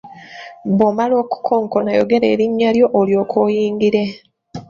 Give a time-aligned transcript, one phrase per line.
[0.75, 4.03] Bw’omala okukonkona yogera erinnya lyo olyoke oyingire.